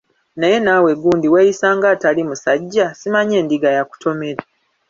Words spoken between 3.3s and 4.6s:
endiga yakutomera?